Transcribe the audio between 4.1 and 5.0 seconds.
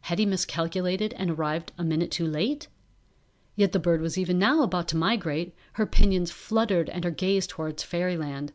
even now about to